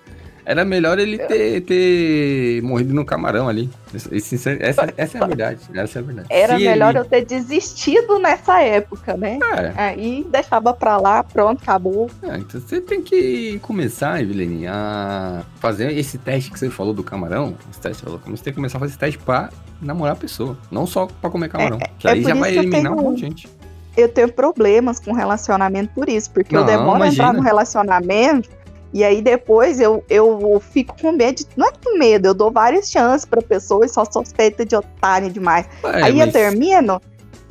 [0.49, 3.69] Era melhor ele ter, ter morrido no camarão ali.
[4.13, 5.61] Esse- essa, essa é a verdade.
[5.75, 6.29] Essa é a verdade.
[6.31, 9.41] Era Se melhor ele- eu ter desistido nessa época, né?
[9.77, 12.09] É, Aí deixava pra lá, pronto, acabou.
[12.23, 17.03] É, então você tem que começar, Evelyn, a fazer esse teste que você falou do
[17.03, 17.55] camarão.
[17.69, 19.51] Esse teste, você falou, você tem que começar a fazer esse teste pra
[19.83, 20.57] namorar a pessoa.
[20.71, 21.79] Não só pra comer camarão.
[21.99, 23.49] que é aí por já vai que eu eliminar tenho- um monte de gente.
[23.97, 28.49] Eu tenho problemas com relacionamento por isso, porque eu Não, demoro a entrar no relacionamento
[28.97, 31.37] e aí depois eu, eu fico com medo.
[31.37, 34.75] de- Não é com medo, eu dou várias chances pra pessoa e só suspeita de
[34.75, 35.67] otário demais.
[35.85, 37.01] É, aí eu mas- termino,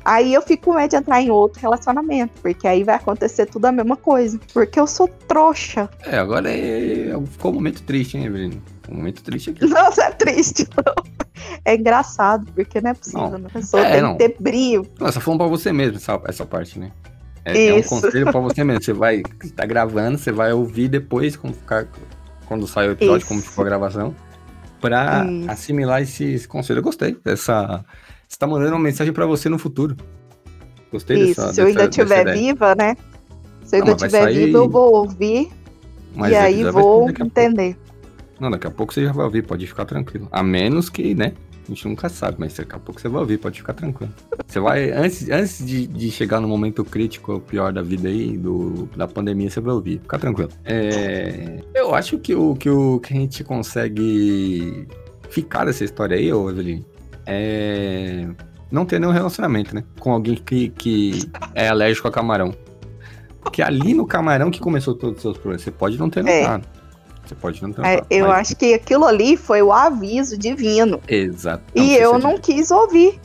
[0.03, 3.65] Aí eu fico com medo de entrar em outro relacionamento, porque aí vai acontecer tudo
[3.65, 4.39] a mesma coisa.
[4.53, 5.89] Porque eu sou trouxa.
[6.05, 7.11] É, agora é...
[7.31, 8.61] ficou um momento triste, hein, Evelyn?
[8.87, 9.65] Um momento triste aqui.
[9.65, 10.67] Nossa, é triste.
[10.77, 10.93] Não.
[11.65, 13.29] É engraçado, porque não é possível.
[13.31, 13.37] Não.
[13.39, 13.47] Né?
[13.49, 14.11] A pessoa é, tem não.
[14.15, 14.87] que ter brilho.
[14.99, 16.91] Não, você falando pra você mesmo essa, essa parte, né?
[17.45, 18.83] É, é, um conselho pra você mesmo.
[18.83, 19.21] Você vai
[19.55, 21.87] tá gravando, você vai ouvir depois quando, ficar,
[22.47, 23.27] quando sai o episódio, Isso.
[23.27, 24.15] como ficou a gravação,
[24.81, 25.51] pra Isso.
[25.51, 26.79] assimilar esse, esse, conselho.
[26.79, 27.85] Eu gostei dessa.
[28.27, 29.95] Você tá mandando uma mensagem pra você no futuro.
[30.91, 31.53] Gostei Isso, dessa.
[31.53, 32.97] Se eu ainda estiver viva, né?
[33.63, 34.45] Se eu ainda estiver sair...
[34.45, 35.51] viva, eu vou ouvir.
[36.15, 37.77] Mas e aí vou entender.
[38.39, 40.27] Não, daqui a pouco você já vai ouvir, pode ficar tranquilo.
[40.31, 41.33] A menos que, né?
[41.65, 44.13] A gente nunca sabe, mas daqui a pouco você vai ouvir, pode ficar tranquilo.
[44.47, 48.37] Você vai, antes, antes de, de chegar no momento crítico, o pior da vida aí,
[48.37, 50.49] do, da pandemia, você vai ouvir, fica tranquilo.
[50.63, 54.87] É, eu acho que o, que o que a gente consegue
[55.29, 56.85] ficar dessa história aí, ô Evelyn,
[57.25, 58.27] é
[58.71, 59.83] não ter nenhum relacionamento, né?
[59.99, 62.53] Com alguém que, que é alérgico a camarão.
[63.41, 65.61] Porque ali no camarão que começou todos os seus problemas.
[65.61, 66.41] Você pode não ter é.
[66.41, 66.67] notado.
[66.81, 66.84] É.
[67.25, 68.39] Você pode não ter é, Eu mas...
[68.39, 71.01] acho que aquilo ali foi o aviso divino.
[71.07, 71.63] Exato.
[71.73, 73.19] E eu não quis ouvir.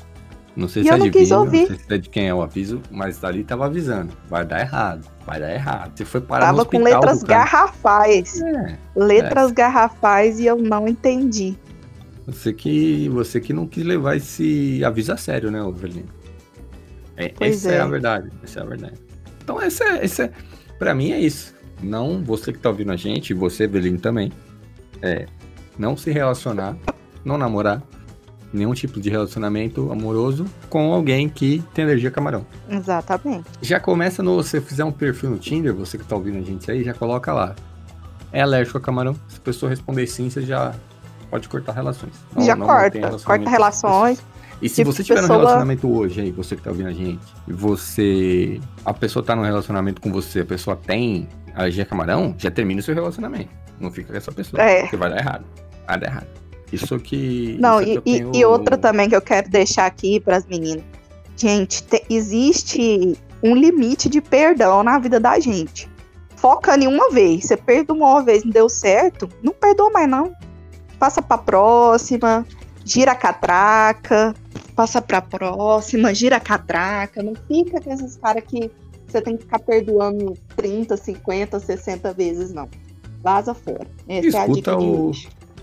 [0.56, 1.60] Não sei e se é divino, quis ouvir.
[1.60, 4.12] não sei se é de quem é o aviso, mas ali tava avisando.
[4.28, 5.92] Vai dar errado, vai dar errado.
[5.94, 6.80] Você foi parar tava no hospital.
[6.80, 8.40] com letras garrafais.
[8.42, 9.54] É, letras é.
[9.54, 11.56] garrafais e eu não entendi.
[12.26, 16.08] Você que, você que não quis levar esse aviso a sério, né, Ovelino?
[17.16, 17.74] É, essa é.
[17.76, 17.80] é.
[17.80, 18.30] a verdade.
[18.42, 18.94] Essa é a verdade.
[19.42, 20.32] Então, essa é, essa é,
[20.78, 24.32] pra mim é isso não você que tá ouvindo a gente, e você, Belino, também,
[25.02, 25.26] é
[25.78, 26.76] não se relacionar,
[27.24, 27.82] não namorar,
[28.52, 32.44] nenhum tipo de relacionamento amoroso com alguém que tem energia camarão.
[32.68, 33.46] Exatamente.
[33.62, 34.42] Já começa no.
[34.42, 37.32] Se fizer um perfil no Tinder, você que tá ouvindo a gente aí, já coloca
[37.32, 37.54] lá.
[38.32, 39.14] É alérgico a camarão?
[39.28, 40.74] Se a pessoa responder sim, você já
[41.30, 42.12] pode cortar relações.
[42.34, 43.18] Não, já não corta.
[43.24, 44.22] Corta relações.
[44.62, 45.38] E se tipo você tiver pessoa...
[45.38, 48.60] num relacionamento hoje aí, você que tá ouvindo a gente, e você.
[48.84, 52.80] A pessoa tá num relacionamento com você, a pessoa tem alergia a camarão, já termina
[52.80, 53.50] o seu relacionamento.
[53.78, 54.62] Não fica com essa pessoa.
[54.62, 54.82] É.
[54.82, 55.44] Porque vai dar errado.
[55.86, 56.26] Vai dar errado.
[56.72, 57.56] Isso que.
[57.58, 58.32] Não, isso e, que tenho...
[58.34, 60.84] e, outra também que eu quero deixar aqui para as meninas.
[61.36, 65.90] Gente, te, existe um limite de perdão na vida da gente.
[66.36, 67.44] Foca em uma vez.
[67.44, 70.32] Você perdoou uma vez, não deu certo, não perdoa mais, não.
[70.98, 72.46] Passa pra próxima,
[72.84, 74.34] gira a catraca,
[74.76, 77.22] passa pra próxima, gira a catraca.
[77.22, 78.70] Não fica com esses caras que
[79.10, 82.68] você tem que ficar perdoando 30, 50, 60 vezes, não.
[83.22, 83.86] Vaza fora.
[84.08, 85.12] Essa Escuta é a dica o...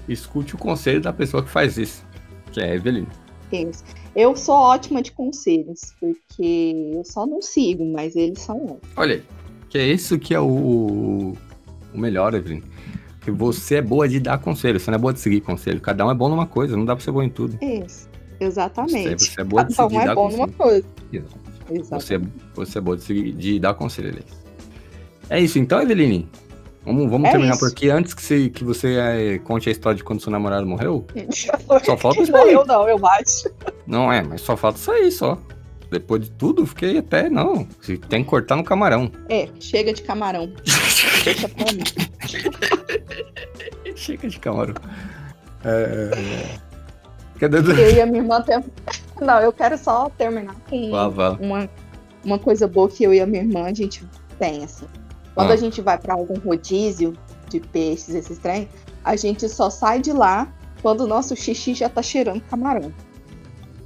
[0.07, 2.05] Escute o conselho da pessoa que faz isso,
[2.51, 3.05] que é a Evelyn.
[3.51, 3.83] Isso.
[4.15, 8.81] Eu sou ótima de conselhos, porque eu só não sigo, mas eles são ótimos.
[8.95, 9.23] Olha,
[9.69, 11.33] que é isso que é o,
[11.93, 12.61] o melhor, Evelyn.
[13.21, 15.81] Que você é boa de dar conselho, você não é boa de seguir conselho.
[15.81, 17.57] Cada um é bom numa coisa, não dá pra ser bom em tudo.
[17.61, 19.23] Isso, exatamente.
[19.23, 20.85] Você, você é boa de Cada seguir, um é bom numa coisa.
[21.11, 21.46] Exato.
[21.89, 22.19] Você,
[22.55, 24.23] você é boa de, de dar conselho,
[25.29, 26.29] É isso então, Eveline?
[26.87, 27.59] Vamos, vamos é terminar isso.
[27.59, 27.89] por aqui.
[27.89, 31.05] Antes que você, que você é, conte a história de quando seu namorado morreu.
[31.83, 33.49] só falta isso morreu, não, eu acho.
[33.85, 35.37] Não é, mas só falta isso aí, só.
[35.91, 37.65] Depois de tudo, fiquei até, não.
[38.09, 39.11] Tem que cortar no camarão.
[39.29, 40.51] É, chega de camarão.
[41.23, 41.83] Deixa pra mim.
[43.95, 44.75] chega de camarão.
[45.63, 46.57] É...
[47.39, 47.71] Cadê do...
[47.71, 48.67] Eu e a minha irmã temos...
[49.21, 50.91] Não, eu quero só terminar com
[51.39, 51.69] uma,
[52.23, 54.85] uma coisa boa que eu e a minha irmã a gente tem, assim.
[55.33, 55.53] Quando ah.
[55.53, 57.13] a gente vai para algum rodízio
[57.49, 58.67] de peixes, esses trem,
[59.03, 60.51] a gente só sai de lá
[60.81, 62.91] quando o nosso xixi já tá cheirando camarão.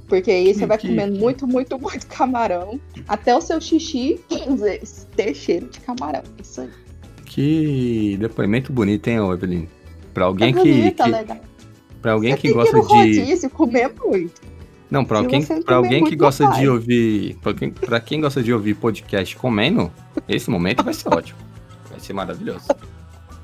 [0.08, 4.20] Porque aí você vai comendo muito, muito, muito camarão, até o seu xixi
[5.16, 6.22] ter cheiro de camarão.
[6.42, 6.70] Isso aí.
[7.24, 9.66] Que depoimento bonito, hein, Evelyn?
[10.12, 11.10] Pra alguém é bonito, que.
[11.10, 11.40] que...
[12.02, 12.86] Pra alguém você que gosta de.
[12.86, 14.42] Rodízio, comer muito.
[14.92, 17.38] Não, para alguém, pra alguém que gosta de ouvir.
[17.40, 19.90] Pra quem, pra quem gosta de ouvir podcast comendo,
[20.28, 21.38] esse momento vai ser ótimo.
[21.88, 22.66] Vai ser maravilhoso.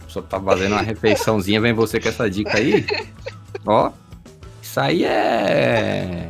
[0.07, 2.85] Só tá fazendo uma refeiçãozinha, vem você com essa dica aí.
[3.65, 3.91] Ó.
[4.61, 6.29] Isso aí é.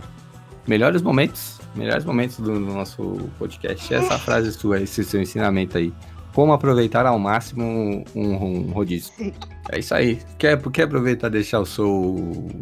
[0.68, 1.58] Melhores momentos.
[1.74, 3.92] Melhores momentos do, do nosso podcast.
[3.92, 5.92] Essa frase sua, esse seu ensinamento aí
[6.38, 9.12] como aproveitar ao máximo um, um rodízio.
[9.72, 10.20] É isso aí.
[10.38, 12.14] Quer, quer aproveitar e deixar o seu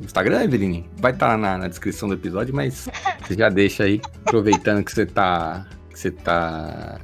[0.03, 0.89] Instagram, Eveline?
[0.97, 2.89] Vai estar tá na, na, descrição do episódio, mas
[3.21, 5.67] você já deixa aí, aproveitando que você tá.
[5.91, 6.99] Que você tá.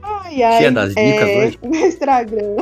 [0.00, 1.58] Ai, ai, cheia das dicas é, hoje.
[1.68, 2.56] Meu Instagram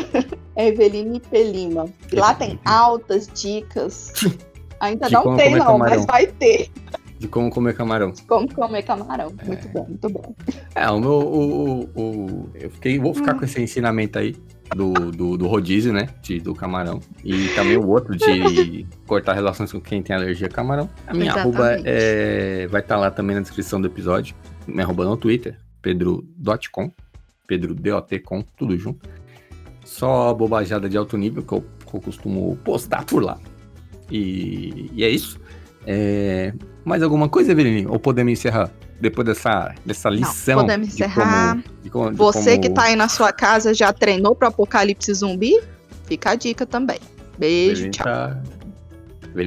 [0.57, 1.85] é Eveline Pelima.
[2.11, 4.11] Lá tem altas dicas.
[4.81, 5.79] Ainda não tem, não, camarão.
[5.97, 6.71] mas vai ter.
[7.19, 8.13] De como comer camarão.
[8.13, 9.33] De como comer camarão.
[9.45, 9.71] Muito é.
[9.71, 10.35] bom, muito bom.
[10.75, 11.11] É, o meu.
[11.11, 14.37] O, o, o, eu fiquei, vou ficar com esse ensinamento aí.
[14.77, 16.09] do, do, do rodízio, né?
[16.23, 17.01] De, do camarão.
[17.25, 20.89] E também o outro de cortar relações com quem tem alergia a camarão.
[21.07, 21.57] A minha Exatamente.
[21.57, 24.37] arroba é, vai estar lá também na descrição do episódio.
[24.67, 26.93] Minha arroba no Twitter, pedro.com,
[27.47, 29.09] pedro.dot.com, tudo junto.
[29.85, 33.39] Só bobajada de alto nível que eu, que eu costumo postar por lá.
[34.11, 35.41] E, e é isso.
[35.91, 36.53] É,
[36.85, 37.87] mais alguma coisa, Eveline?
[37.87, 38.71] Ou podemos encerrar?
[39.01, 40.61] Depois dessa, dessa lição.
[40.61, 41.53] podemos de encerrar.
[41.53, 44.49] como- de como- de Você como- que tá aí na sua casa já treinou pro
[44.49, 45.59] apocalipse zumbi?
[46.05, 46.99] Fica a dica também.
[47.39, 48.05] Beijo, tchau.
[48.05, 48.37] tá,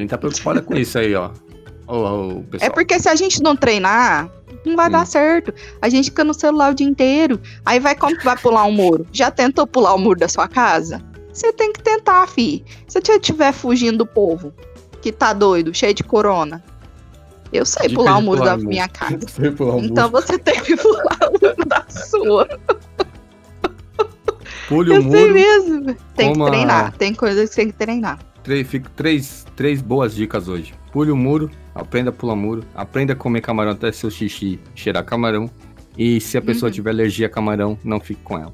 [0.09, 1.29] tá preocupada com isso aí, ó.
[1.85, 4.29] Ô, ô, É porque se a gente não treinar,
[4.65, 4.91] não vai Hum.
[4.93, 5.53] dar certo.
[5.81, 7.39] A gente fica no celular o dia inteiro.
[7.65, 9.05] Aí vai como que vai pular um muro?
[9.11, 11.01] Já tentou pular o muro da sua casa?
[11.33, 12.63] Você tem que tentar, fi.
[12.87, 14.53] Se você estiver fugindo do povo,
[15.01, 16.63] que tá doido, cheio de corona.
[17.51, 19.19] Eu sei Dica pular o muro pular da minha casa.
[19.83, 20.09] Então muro.
[20.11, 22.47] você tem que pular o muro da sua.
[24.69, 25.33] Pule Eu o muro.
[25.33, 25.95] mesmo.
[26.15, 26.97] Tem que treinar.
[26.97, 28.19] Tem coisas que tem que treinar.
[28.43, 30.73] Três, fico- três, três boas dicas hoje.
[30.93, 35.03] Pule o muro, aprenda a pular muro, aprenda a comer camarão até seu xixi cheirar
[35.03, 35.49] camarão.
[35.97, 36.73] E se a pessoa Uhum.
[36.73, 38.53] tiver alergia a camarão, não fique com ela.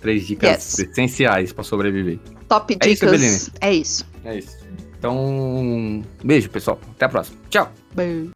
[0.00, 0.78] Três dicas Yes.
[0.78, 2.20] essenciais pra sobreviver.
[2.48, 3.12] Top É isso, dicas.
[3.22, 3.52] Eveline.
[3.60, 4.06] É isso.
[4.24, 4.55] É isso.
[4.98, 6.78] Então, beijo, pessoal.
[6.92, 7.38] Até a próxima.
[7.50, 7.70] Tchau.
[7.94, 8.30] Beijo.